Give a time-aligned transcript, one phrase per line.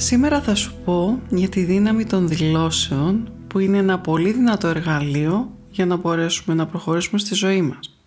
[0.00, 5.52] Σήμερα θα σου πω για τη δύναμη των δηλώσεων που είναι ένα πολύ δυνατό εργαλείο
[5.70, 7.98] για να μπορέσουμε να προχωρήσουμε στη ζωή μας.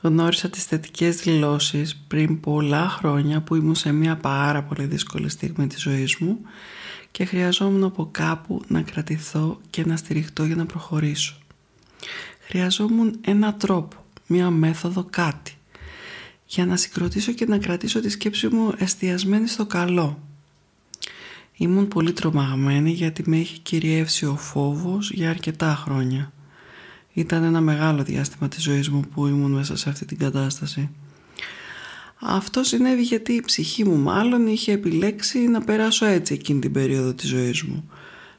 [0.00, 5.66] Γνώρισα τις θετικές δηλώσεις πριν πολλά χρόνια που ήμουν σε μια πάρα πολύ δύσκολη στιγμή
[5.66, 6.38] της ζωής μου
[7.10, 11.36] και χρειαζόμουν από κάπου να κρατηθώ και να στηριχτώ για να προχωρήσω.
[12.46, 13.96] Χρειαζόμουν ένα τρόπο,
[14.26, 15.56] μια μέθοδο κάτι
[16.46, 20.18] για να συγκροτήσω και να κρατήσω τη σκέψη μου εστιασμένη στο καλό
[21.62, 26.32] Ήμουν πολύ τρομαγμένη γιατί με έχει κυριεύσει ο φόβος για αρκετά χρόνια.
[27.12, 30.90] Ήταν ένα μεγάλο διάστημα της ζωής μου που ήμουν μέσα σε αυτή την κατάσταση.
[32.20, 37.12] Αυτό συνέβη γιατί η ψυχή μου μάλλον είχε επιλέξει να περάσω έτσι εκείνη την περίοδο
[37.12, 37.90] της ζωής μου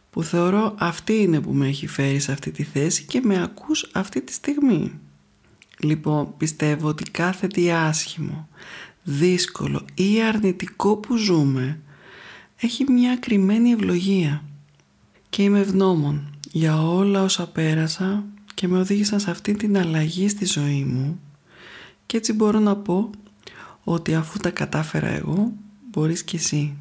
[0.09, 3.89] που θεωρώ αυτή είναι που με έχει φέρει σε αυτή τη θέση και με ακούς
[3.94, 4.91] αυτή τη στιγμή.
[5.79, 8.47] Λοιπόν, πιστεύω ότι κάθε τι άσχημο,
[9.03, 11.79] δύσκολο ή αρνητικό που ζούμε
[12.55, 14.43] έχει μια κρυμμένη ευλογία
[15.29, 18.23] και είμαι ευγνώμων για όλα όσα πέρασα
[18.53, 21.19] και με οδήγησαν σε αυτή την αλλαγή στη ζωή μου
[22.05, 23.09] και έτσι μπορώ να πω
[23.83, 25.53] ότι αφού τα κατάφερα εγώ
[25.91, 26.73] μπορείς και εσύ.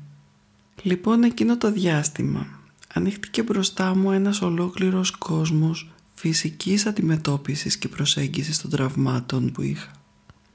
[0.82, 2.46] Λοιπόν εκείνο το διάστημα
[2.94, 9.90] ανοίχτηκε μπροστά μου ένας ολόκληρος κόσμος φυσικής αντιμετώπισης και προσέγγισης των τραυμάτων που είχα.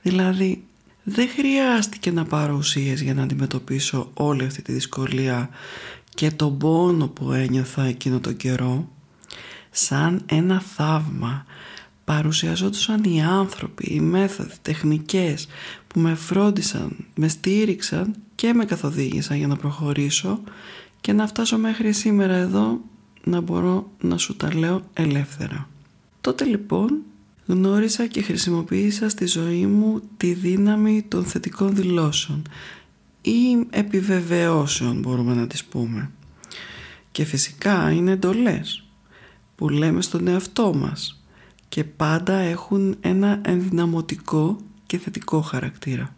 [0.02, 0.67] Δηλαδή
[1.10, 5.50] δεν χρειάστηκε να πάρω ουσίες για να αντιμετωπίσω όλη αυτή τη δυσκολία
[6.10, 8.90] και τον πόνο που ένιωθα εκείνο τον καιρό
[9.72, 11.46] σαν ένα θαύμα
[12.04, 15.48] παρουσιαζόντουσαν οι άνθρωποι, οι μέθοδοι, τεχνικές
[15.88, 20.42] που με φρόντισαν, με στήριξαν και με καθοδήγησαν για να προχωρήσω
[21.02, 22.80] και να φτάσω μέχρι σήμερα εδώ
[23.24, 25.70] να μπορώ να σου τα λέω ελεύθερα.
[26.22, 27.02] Τότε λοιπόν
[27.48, 32.42] γνώρισα και χρησιμοποίησα στη ζωή μου τη δύναμη των θετικών δηλώσεων
[33.22, 36.12] ή επιβεβαιώσεων μπορούμε να τις πούμε.
[37.12, 38.84] Και φυσικά είναι εντολές
[39.56, 41.22] που λέμε στον εαυτό μας
[41.70, 46.16] και πάντα έχουν ένα ενδυναμωτικό και θετικό χαρακτήρα.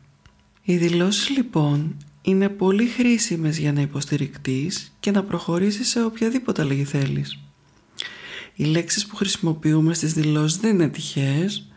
[0.63, 6.84] Οι δηλώσεις λοιπόν είναι πολύ χρήσιμες για να υποστηρικτείς και να προχωρήσεις σε οποιαδήποτε αλλαγή
[6.84, 7.39] θέλεις.
[8.59, 11.68] Οι λέξεις που χρησιμοποιούμε στις δηλώσεις δεν είναι τυχαίες,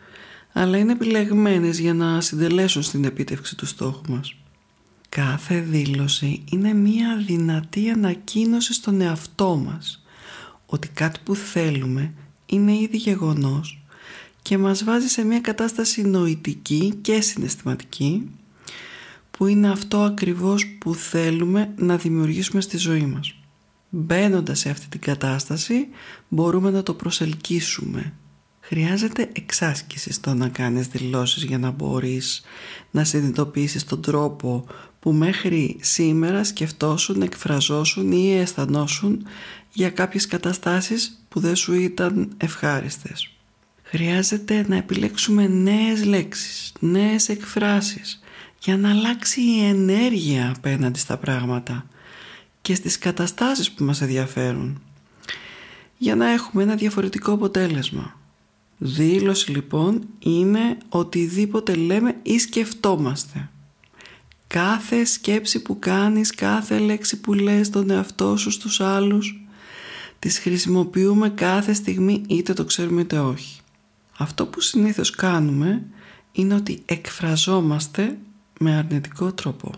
[0.53, 4.35] αλλά είναι επιλεγμένες για να συντελέσουν στην επίτευξη του στόχου μας.
[5.09, 10.03] Κάθε δήλωση είναι μία δυνατή ανακοίνωση στον εαυτό μας
[10.65, 12.13] ότι κάτι που θέλουμε
[12.45, 13.83] είναι ήδη γεγονός
[14.41, 18.29] και μας βάζει σε μια κατάσταση νοητική και συναισθηματική
[19.31, 23.35] που είναι αυτό ακριβώς που θέλουμε να δημιουργήσουμε στη ζωή μας.
[23.95, 25.87] Μπαίνοντας σε αυτή την κατάσταση
[26.27, 28.13] μπορούμε να το προσελκύσουμε.
[28.59, 32.41] Χρειάζεται εξάσκηση στο να κάνεις δηλώσεις για να μπορείς
[32.91, 34.65] να συνειδητοποιήσεις τον τρόπο
[34.99, 39.25] που μέχρι σήμερα σκεφτόσουν, εκφραζόσουν ή αισθανόσουν
[39.73, 43.29] για κάποιες καταστάσεις που δεν σου ήταν ευχάριστες.
[43.83, 48.23] Χρειάζεται να επιλέξουμε νέες λέξεις, νέες εκφράσεις
[48.59, 51.87] για να αλλάξει η ενέργεια απέναντι στα πράγματα
[52.63, 54.81] και στις καταστάσεις που μας ενδιαφέρουν
[55.97, 58.19] για να έχουμε ένα διαφορετικό αποτέλεσμα.
[58.77, 63.49] Δήλωση λοιπόν είναι οτιδήποτε λέμε ή σκεφτόμαστε.
[64.47, 69.45] Κάθε σκέψη που κάνεις, κάθε λέξη που λες τον εαυτό σου στους άλλους
[70.19, 73.59] τις χρησιμοποιούμε κάθε στιγμή είτε το ξέρουμε είτε όχι.
[74.17, 75.83] Αυτό που συνήθως κάνουμε
[76.31, 78.17] είναι ότι εκφραζόμαστε
[78.59, 79.71] με αρνητικό τρόπο.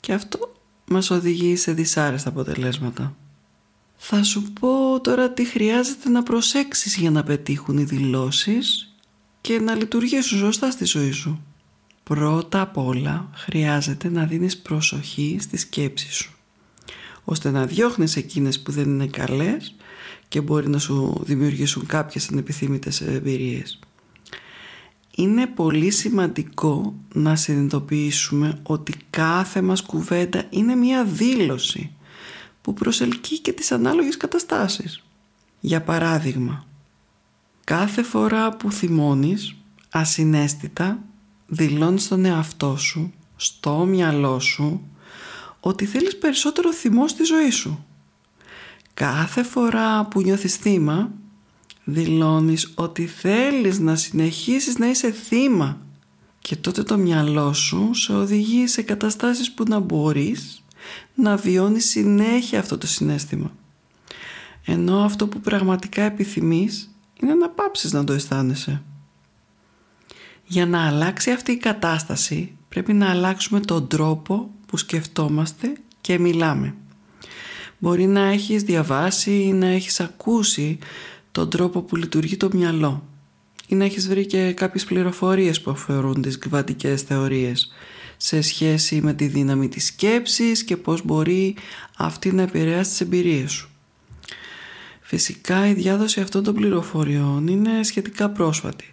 [0.00, 0.54] Και αυτό
[0.90, 3.16] μας οδηγεί σε δυσάρεστα αποτελέσματα.
[3.96, 8.94] Θα σου πω τώρα τι χρειάζεται να προσέξεις για να πετύχουν οι δηλώσεις
[9.40, 11.44] και να λειτουργήσουν σωστά στη ζωή σου.
[12.02, 16.34] Πρώτα απ' όλα χρειάζεται να δίνεις προσοχή στη σκέψη σου
[17.24, 19.74] ώστε να διώχνεις εκείνες που δεν είναι καλές
[20.28, 23.78] και μπορεί να σου δημιουργήσουν κάποιες ανεπιθύμητες εμπειρίες
[25.16, 31.90] είναι πολύ σημαντικό να συνειδητοποιήσουμε ότι κάθε μας κουβέντα είναι μια δήλωση
[32.60, 35.02] που προσελκύει και τις ανάλογες καταστάσεις.
[35.60, 36.64] Για παράδειγμα,
[37.64, 39.56] κάθε φορά που θυμώνεις
[39.90, 40.98] ασυναίσθητα
[41.46, 44.82] δηλώνεις στον εαυτό σου στο μυαλό σου
[45.60, 47.84] ότι θέλεις περισσότερο θυμό στη ζωή σου.
[48.94, 51.10] Κάθε φορά που νιώθεις θύμα,
[51.84, 55.78] δηλώνεις ότι θέλεις να συνεχίσεις να είσαι θύμα
[56.38, 60.64] και τότε το μυαλό σου σε οδηγεί σε καταστάσεις που να μπορείς
[61.14, 63.52] να βιώνεις συνέχεια αυτό το συνέστημα.
[64.64, 68.82] Ενώ αυτό που πραγματικά επιθυμείς είναι να πάψεις να το αισθάνεσαι.
[70.46, 76.74] Για να αλλάξει αυτή η κατάσταση πρέπει να αλλάξουμε τον τρόπο που σκεφτόμαστε και μιλάμε.
[77.78, 80.78] Μπορεί να έχεις διαβάσει ή να έχεις ακούσει
[81.34, 83.08] τον τρόπο που λειτουργεί το μυαλό
[83.66, 87.72] ή να έχεις βρει και κάποιες πληροφορίες που αφορούν τις κβαντικές θεωρίες
[88.16, 91.56] σε σχέση με τη δύναμη της σκέψης και πώς μπορεί
[91.96, 93.68] αυτή να επηρεάσει τις εμπειρίες σου.
[95.00, 98.90] Φυσικά η διάδοση αυτών των πληροφοριών είναι σχετικά πρόσφατη,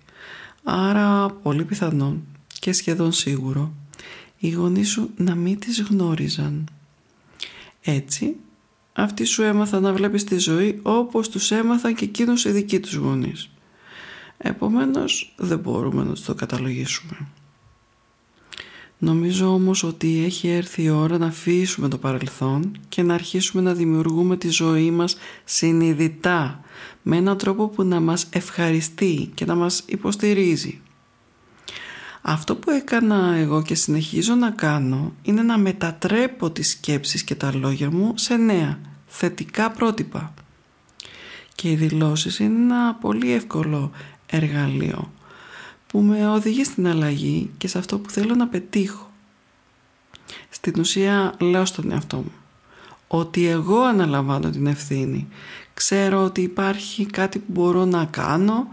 [0.64, 2.24] άρα πολύ πιθανόν
[2.60, 3.74] και σχεδόν σίγουρο
[4.38, 6.70] οι γονείς σου να μην τις γνώριζαν.
[7.82, 8.36] Έτσι,
[8.94, 12.94] αυτοί σου έμαθαν να βλέπεις τη ζωή όπως τους έμαθαν και εκείνους οι δικοί τους
[12.94, 13.50] γονείς.
[14.38, 17.28] Επομένως, δεν μπορούμε να το καταλογίσουμε.
[18.98, 23.74] Νομίζω όμως ότι έχει έρθει η ώρα να αφήσουμε το παρελθόν και να αρχίσουμε να
[23.74, 26.62] δημιουργούμε τη ζωή μας συνειδητά
[27.02, 30.82] με έναν τρόπο που να μας ευχαριστεί και να μας υποστηρίζει.
[32.22, 37.54] Αυτό που έκανα εγώ και συνεχίζω να κάνω είναι να μετατρέπω τις σκέψεις και τα
[37.56, 40.34] λόγια μου σε νέα, θετικά πρότυπα.
[41.56, 43.92] Και οι δηλώσεις είναι ένα πολύ εύκολο
[44.26, 45.12] εργαλείο
[45.88, 49.12] που με οδηγεί στην αλλαγή και σε αυτό που θέλω να πετύχω.
[50.50, 52.32] Στην ουσία λέω στον εαυτό μου
[53.08, 55.28] ότι εγώ αναλαμβάνω την ευθύνη.
[55.74, 58.68] Ξέρω ότι υπάρχει κάτι που μπορώ να κάνω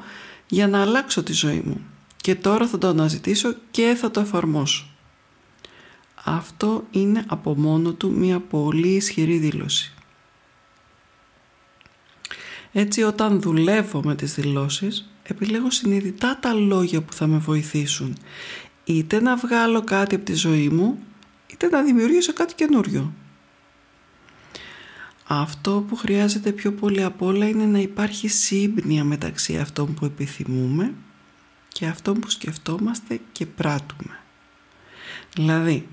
[0.48, 1.80] για να αλλάξω τη ζωή μου
[2.28, 4.86] και τώρα θα το αναζητήσω και θα το εφαρμόσω.
[6.24, 9.92] Αυτό είναι από μόνο του μια πολύ ισχυρή δήλωση.
[12.72, 18.16] Έτσι όταν δουλεύω με τις δηλώσεις επιλέγω συνειδητά τα λόγια που θα με βοηθήσουν
[18.84, 20.98] είτε να βγάλω κάτι από τη ζωή μου
[21.46, 23.12] είτε να δημιουργήσω κάτι καινούριο.
[25.26, 30.94] Αυτό που χρειάζεται πιο πολύ απ' όλα είναι να υπάρχει σύμπνοια μεταξύ αυτών που επιθυμούμε
[31.78, 34.18] και αυτών που σκεφτόμαστε και πράττουμε.
[35.34, 35.88] Δηλαδή,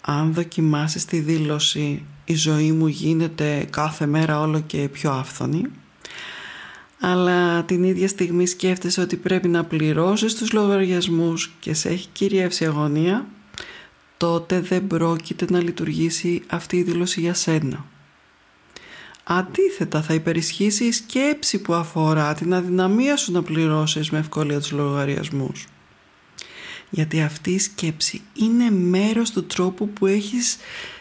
[0.00, 5.62] αν δοκιμάσεις τη δήλωση «Η ζωή μου γίνεται κάθε μέρα όλο και πιο άφθονη»,
[7.00, 12.64] αλλά την ίδια στιγμή σκέφτεσαι ότι πρέπει να πληρώσεις τους λογαριασμούς και σε έχει κυριεύσει
[12.64, 13.26] αγωνία,
[14.16, 17.84] τότε δεν πρόκειται να λειτουργήσει αυτή η δήλωση για σένα.
[19.28, 24.70] Αντίθετα θα υπερισχύσεις η σκέψη που αφορά την αδυναμία σου να πληρώσεις με ευκολία τους
[24.70, 25.66] λογαριασμούς.
[26.90, 30.56] Γιατί αυτή η σκέψη είναι μέρος του τρόπου που έχεις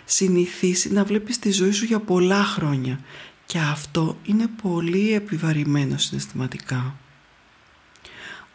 [0.06, 3.00] συνηθίσει να βλέπεις τη ζωή σου για πολλά χρόνια
[3.45, 6.95] και αυτό είναι πολύ επιβαρημένο συναισθηματικά.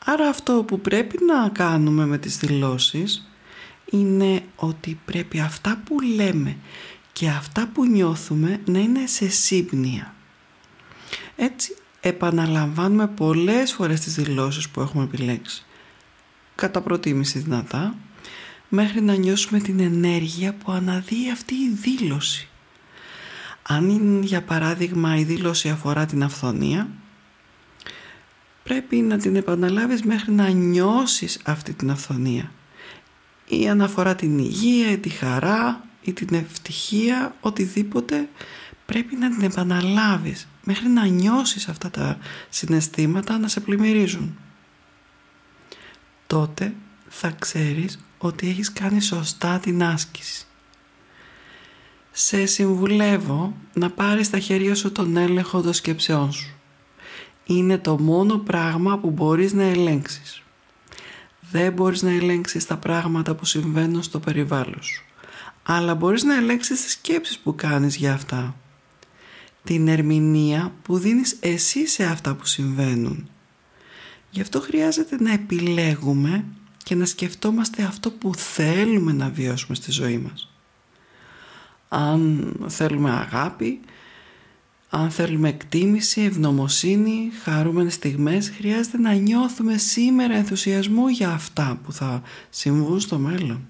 [0.04, 3.30] Άρα αυτό που πρέπει να κάνουμε με τις δηλώσεις
[3.90, 6.56] είναι ότι πρέπει αυτά που λέμε
[7.12, 10.14] και αυτά που νιώθουμε να είναι σε σύμπνοια.
[11.36, 15.64] Έτσι επαναλαμβάνουμε πολλές φορές τις δηλώσεις που έχουμε επιλέξει.
[16.54, 17.94] Κατά προτίμηση δυνατά,
[18.68, 22.48] μέχρι να νιώσουμε την ενέργεια που αναδύει αυτή η δήλωση.
[23.62, 26.88] Αν για παράδειγμα η δήλωση αφορά την αυθονία,
[28.62, 32.52] πρέπει να την επαναλάβεις μέχρι να νιώσεις αυτή την αυθονία.
[33.48, 38.28] Ή αν αφορά την υγεία, τη χαρά ή την ευτυχία, οτιδήποτε,
[38.86, 44.38] πρέπει να την επαναλάβεις μέχρι να νιώσεις αυτά τα συναισθήματα να σε πλημμυρίζουν.
[46.26, 46.74] Τότε
[47.08, 50.44] θα ξέρεις ότι έχεις κάνει σωστά την άσκηση
[52.10, 56.54] σε συμβουλεύω να πάρεις στα χέρια σου τον έλεγχο των σκέψεών σου.
[57.44, 60.42] Είναι το μόνο πράγμα που μπορείς να ελέγξεις.
[61.50, 65.04] Δεν μπορείς να ελέγξεις τα πράγματα που συμβαίνουν στο περιβάλλον σου.
[65.62, 68.56] Αλλά μπορείς να ελέγξεις τις σκέψεις που κάνεις για αυτά.
[69.64, 73.28] Την ερμηνεία που δίνεις εσύ σε αυτά που συμβαίνουν.
[74.30, 76.44] Γι' αυτό χρειάζεται να επιλέγουμε
[76.84, 80.50] και να σκεφτόμαστε αυτό που θέλουμε να βιώσουμε στη ζωή μας
[81.92, 83.80] αν θέλουμε αγάπη,
[84.90, 92.22] αν θέλουμε εκτίμηση, ευνομοσύνη, χαρούμενες στιγμές, χρειάζεται να νιώθουμε σήμερα ενθουσιασμό για αυτά που θα
[92.50, 93.66] συμβούν στο μέλλον.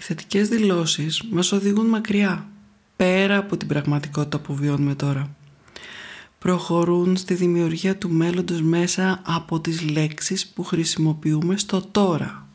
[0.00, 2.48] Οι θετικές δηλώσεις μας οδηγούν μακριά,
[2.96, 5.36] πέρα από την πραγματικότητα που βιώνουμε τώρα.
[6.38, 12.48] Προχωρούν στη δημιουργία του μέλλοντος μέσα από τις λέξεις που χρησιμοποιούμε στο τώρα.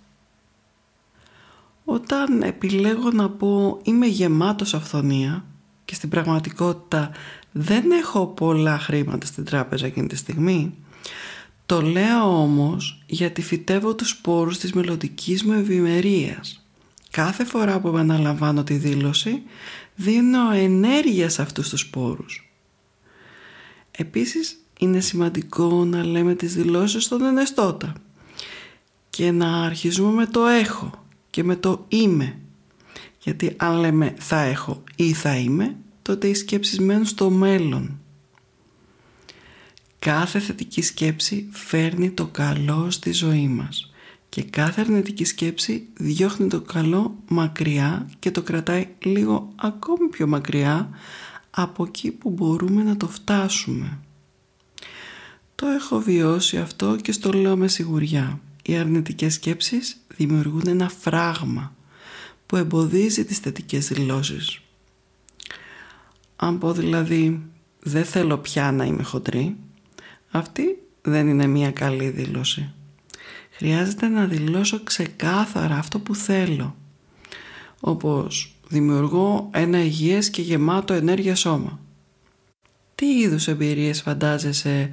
[1.86, 5.46] Όταν επιλέγω να πω είμαι γεμάτος αυθονία
[5.86, 7.12] και στην πραγματικότητα
[7.52, 10.74] δεν έχω πολλά χρήματα στην τράπεζα εκείνη τη στιγμή,
[11.66, 16.60] το λέω όμως γιατί φυτεύω τους σπόρους της μελλοντικής μου ευημερίας.
[17.16, 19.44] Κάθε φορά που επαναλαμβάνω τη δήλωση
[19.96, 22.50] δίνω ενέργεια σε αυτούς τους σπόρους.
[23.92, 27.94] Επίσης είναι σημαντικό να λέμε τις δηλώσεις στον ενεστώτα
[29.10, 32.40] και να αρχίζουμε με το έχω και με το είμαι.
[33.20, 38.00] Γιατί αν λέμε θα έχω ή θα είμαι, τότε οι σκέψεις μένουν στο μέλλον.
[40.00, 43.90] Κάθε θετική σκέψη φέρνει το καλό στη ζωή μας
[44.30, 50.90] και κάθε αρνητική σκέψη διώχνει το καλό μακριά και το κρατάει λίγο ακόμη πιο μακριά
[51.50, 54.00] από εκεί που μπορούμε να το φτάσουμε.
[55.56, 58.40] Το έχω βιώσει αυτό και στο λέω με σιγουριά.
[58.64, 61.76] Οι αρνητικές σκέψεις δημιουργούν ένα φράγμα
[62.46, 64.60] που εμποδίζει τις θετικές δηλώσεις.
[66.36, 67.42] Αν πω δηλαδή
[67.80, 69.56] δεν θέλω πια να είμαι χοντρή,
[70.32, 72.74] αυτή δεν είναι μια καλή δήλωση.
[73.58, 76.76] Χρειάζεται να δηλώσω ξεκάθαρα αυτό που θέλω.
[77.80, 81.80] Όπως δημιουργώ ένα υγιές και γεμάτο ενέργεια σώμα.
[82.96, 84.92] Τι είδους εμπειρίες φαντάζεσαι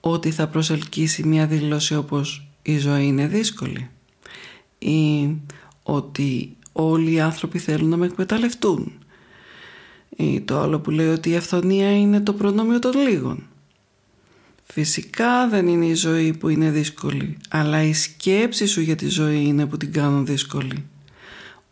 [0.00, 3.90] ότι θα προσελκύσει μια δήλωση όπως η ζωή είναι δύσκολη
[4.78, 5.30] ή
[5.82, 8.92] ότι όλοι οι άνθρωποι θέλουν να με εκμεταλλευτούν
[10.16, 13.46] ή το άλλο που λέει ότι η αυθονία είναι το προνόμιο των λίγων.
[14.74, 19.44] Φυσικά δεν είναι η ζωή που είναι δύσκολη, αλλά η σκέψη σου για τη ζωή
[19.44, 20.84] είναι που την κάνουν δύσκολη.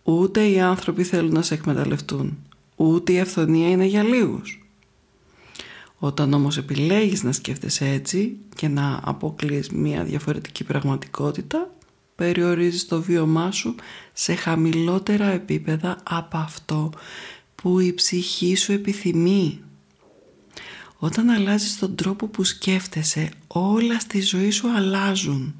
[0.03, 2.39] Ούτε οι άνθρωποι θέλουν να σε εκμεταλλευτούν,
[2.77, 4.65] ούτε η αυθονία είναι για λίγους.
[5.99, 11.71] Όταν όμως επιλέγεις να σκέφτεσαι έτσι και να αποκλείς μια διαφορετική πραγματικότητα,
[12.15, 13.75] περιορίζεις το βίωμά σου
[14.13, 16.93] σε χαμηλότερα επίπεδα από αυτό
[17.55, 19.61] που η ψυχή σου επιθυμεί.
[21.03, 25.55] Όταν αλλάζεις τον τρόπο που σκέφτεσαι, όλα στη ζωή σου αλλάζουν.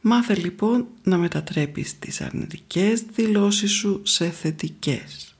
[0.00, 5.34] Μάθε λοιπόν να μετατρέπεις τις αρνητικές δηλώσεις σου σε θετικές.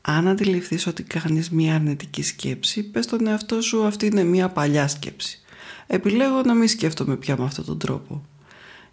[0.00, 4.88] Αν αντιληφθείς ότι κάνεις μια αρνητική σκέψη, πες στον εαυτό σου αυτή είναι μια παλιά
[4.88, 5.40] σκέψη.
[5.86, 8.24] Επιλέγω να μην σκέφτομαι πια με αυτόν τον τρόπο.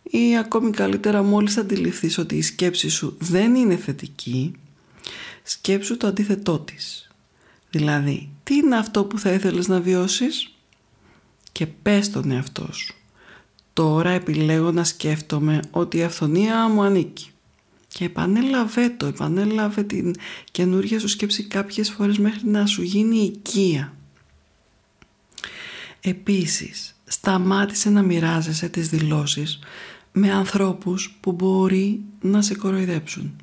[0.04, 4.54] Ή ακόμη καλύτερα μόλις αντιληφθείς ότι η σκέψη σου δεν είναι θετική,
[5.44, 7.08] σκέψου το αντίθετό της.
[7.74, 10.56] Δηλαδή, τι είναι αυτό που θα ήθελες να βιώσεις;
[11.52, 12.96] Και πες τον εαυτό σου.
[13.74, 17.28] Τώρα επιλέγω να σκέφτομαι ότι η αυθονία μου ανήκει.
[17.88, 20.14] Και επανέλαβε το, επανέλαβε την
[20.52, 23.94] καινούργια σου σκέψη κάποιες φορές μέχρι να σου γίνει οικία.
[26.02, 29.60] Επίσης, σταμάτησε να μοιράζεσαι τις δηλώσεις
[30.12, 33.36] με ανθρώπους που μπορεί να σε κοροϊδέψουν.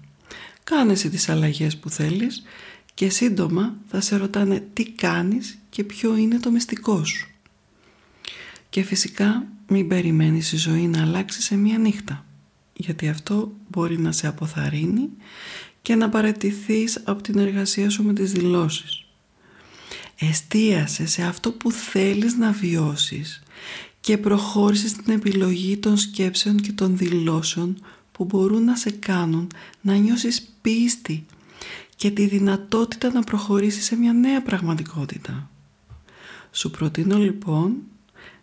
[0.64, 2.42] Κάνε εσύ τις αλλαγές που θέλεις
[2.94, 7.28] και σύντομα θα σε ρωτάνε τι κάνεις και ποιο είναι το μυστικό σου.
[8.70, 12.24] Και φυσικά μην περιμένεις η ζωή να αλλάξει σε μία νύχτα
[12.80, 15.08] γιατί αυτό μπορεί να σε αποθαρρύνει
[15.82, 19.04] και να παραιτηθείς από την εργασία σου με τις δηλώσεις.
[20.18, 23.42] Εστίασες σε αυτό που θέλεις να βιώσεις
[24.00, 27.82] και προχώρησες στην επιλογή των σκέψεων και των δηλώσεων
[28.12, 29.46] που μπορούν να σε κάνουν
[29.80, 31.26] να νιώσεις πίστη
[32.00, 35.50] και τη δυνατότητα να προχωρήσεις σε μια νέα πραγματικότητα.
[36.50, 37.76] Σου προτείνω λοιπόν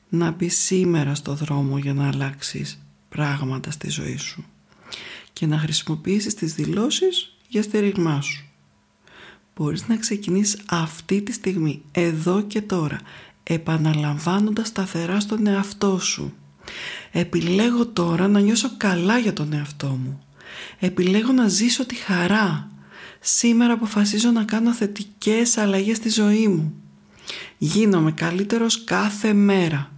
[0.10, 4.46] να μπεις σήμερα στο δρόμο για να αλλάξεις πράγματα στη ζωή σου
[5.34, 8.46] και να χρησιμοποιήσεις τις δηλώσεις για στηριγμά σου.
[9.56, 13.00] Μπορείς να ξεκινήσεις αυτή τη στιγμή, εδώ και τώρα,
[13.44, 16.34] επαναλαμβάνοντας σταθερά στον εαυτό σου.
[17.12, 20.20] Επιλέγω τώρα να νιώσω καλά για τον εαυτό μου.
[20.80, 22.72] Επιλέγω να ζήσω τη χαρά.
[23.30, 26.74] Σήμερα αποφασίζω να κάνω θετικές αλλαγές στη ζωή μου.
[27.58, 29.92] Γίνομαι καλύτερος κάθε μέρα.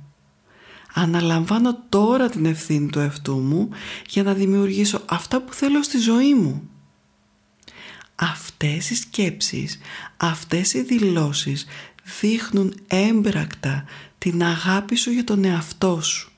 [0.93, 3.69] Αναλαμβάνω τώρα την ευθύνη του εαυτού μου
[4.07, 6.69] για να δημιουργήσω αυτά που θέλω στη ζωή μου.
[8.15, 9.79] Αυτές οι σκέψεις,
[10.17, 11.65] αυτές οι δηλώσεις
[12.19, 13.83] δείχνουν έμπρακτα
[14.17, 16.31] την αγάπη σου για τον εαυτό σου.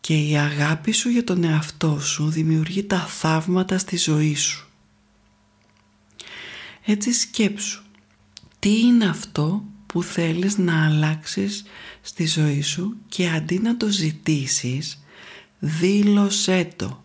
[0.00, 4.67] Και η αγάπη σου για τον εαυτό σου δημιουργεί τα θαύματα στη ζωή σου.
[6.90, 7.82] Έτσι σκέψου,
[8.58, 11.64] τι είναι αυτό που θέλεις να αλλάξεις
[12.00, 15.04] στη ζωή σου και αντί να το ζητήσεις
[15.58, 17.02] δήλωσέ το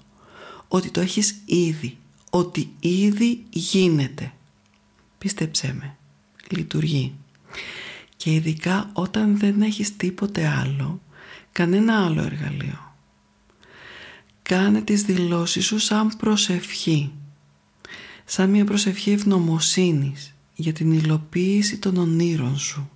[0.68, 1.98] ότι το έχεις ήδη,
[2.30, 4.34] ότι ήδη γίνεται.
[5.18, 5.98] Πίστεψέ με,
[6.50, 7.16] λειτουργεί.
[8.18, 11.02] Και ειδικά όταν δεν έχεις τίποτε άλλο,
[11.52, 12.96] κανένα άλλο εργαλείο.
[14.42, 17.12] κάνε τις δηλώσεις σου σαν προσευχή.
[18.36, 22.90] Σαν μια προσευχή ευνομοσύνης για την υλοποίηση των ονείρων σου.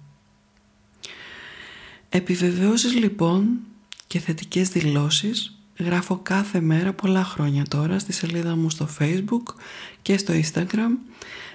[2.09, 3.59] Επιβεβαιώσεις λοιπόν
[4.07, 9.53] και θετικές δηλώσεις γράφω κάθε μέρα πολλά χρόνια τώρα στη σελίδα μου στο facebook
[10.01, 10.91] και στο instagram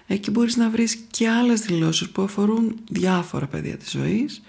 [0.06, 4.42] εκεί μπορείς να βρεις και άλλες δηλώσεις που αφορούν διάφορα παιδιά της ζωής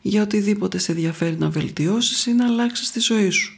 [0.00, 3.55] για οτιδήποτε σε ενδιαφέρει να βελτιώσεις ή να αλλάξεις τη ζωή σου.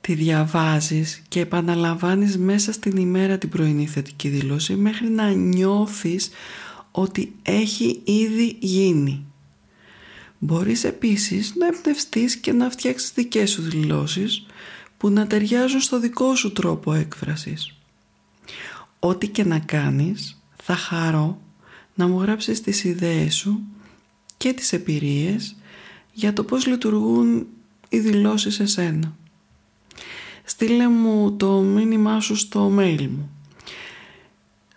[0.00, 6.30] Τη διαβάζεις και επαναλαμβάνεις μέσα στην ημέρα την πρωινή θετική δήλωση μέχρι να νιώθεις
[6.90, 9.24] ότι έχει ήδη γίνει.
[10.38, 14.46] Μπορείς επίσης να εμπνευστείς και να φτιάξεις δικές σου δηλώσεις
[14.96, 17.74] που να ταιριάζουν στο δικό σου τρόπο έκφρασης.
[18.98, 21.40] Ό,τι και να κάνεις θα χαρώ
[21.94, 23.60] να μου γράψεις τις ιδέες σου
[24.36, 25.56] και τις εμπειρίες
[26.12, 27.46] για το πώς λειτουργούν
[27.88, 29.16] οι δηλώσεις σε σένα.
[30.50, 33.30] Στείλε μου το μήνυμά σου στο mail μου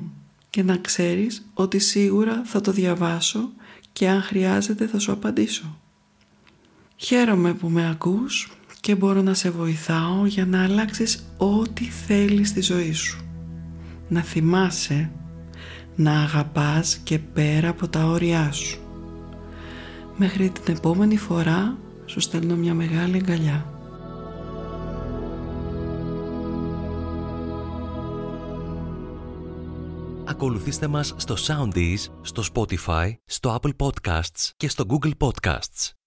[0.50, 3.50] και να ξέρεις ότι σίγουρα θα το διαβάσω
[3.92, 5.78] και αν χρειάζεται θα σου απαντήσω.
[6.96, 12.60] Χαίρομαι που με ακούς και μπορώ να σε βοηθάω για να αλλάξεις ό,τι θέλεις στη
[12.60, 13.24] ζωή σου.
[14.08, 15.10] Να θυμάσαι
[15.96, 18.91] να αγαπάς και πέρα από τα όρια σου.
[20.16, 23.66] Μέχρι την επόμενη φορά σου στέλνω μια μεγάλη αγκαλιά.
[30.24, 36.01] Ακολουθήστε μας στο Soundees, στο Spotify, στο Apple Podcasts και στο Google Podcasts.